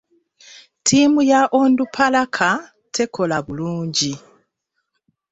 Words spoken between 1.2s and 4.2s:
ya Onduparaka tekola bulungi.